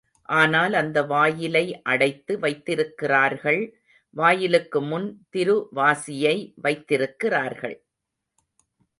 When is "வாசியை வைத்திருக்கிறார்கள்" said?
5.75-7.77